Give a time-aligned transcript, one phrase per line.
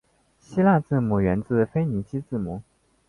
[0.39, 2.63] 希腊字母源自腓尼基字母。